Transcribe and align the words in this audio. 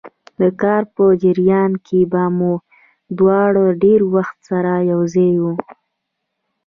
د 0.39 0.41
کار 0.61 0.83
په 0.95 1.03
جریان 1.23 1.71
کې 1.85 1.99
به 2.11 2.23
موږ 2.39 2.59
دواړه 3.17 3.63
ډېر 3.83 3.99
وخت 4.13 4.37
سره 4.49 4.71
یو 4.91 5.01
ځای 5.13 5.33
وو. 5.43 5.53